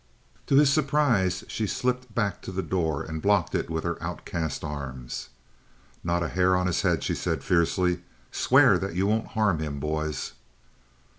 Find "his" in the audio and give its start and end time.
0.55-0.73, 6.65-6.81